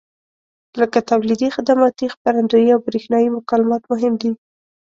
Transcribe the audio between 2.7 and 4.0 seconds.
او برېښنایي مکالمات